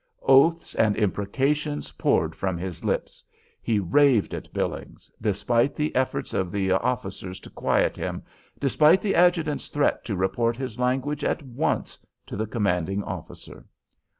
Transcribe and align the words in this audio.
Oaths 0.27 0.73
and 0.73 0.97
imprecations 0.97 1.91
poured 1.91 2.33
from 2.35 2.57
his 2.57 2.83
lips; 2.83 3.23
he 3.61 3.77
raved 3.77 4.33
at 4.33 4.51
Billings, 4.51 5.11
despite 5.21 5.75
the 5.75 5.95
efforts 5.95 6.33
of 6.33 6.51
the 6.51 6.71
officers 6.71 7.39
to 7.41 7.51
quiet 7.51 7.97
him, 7.97 8.23
despite 8.57 9.03
the 9.03 9.13
adjutant's 9.13 9.69
threat 9.69 10.03
to 10.05 10.15
report 10.15 10.57
his 10.57 10.79
language 10.79 11.23
at 11.23 11.43
once 11.43 11.99
to 12.25 12.35
the 12.35 12.47
commanding 12.47 13.03
officer. 13.03 13.67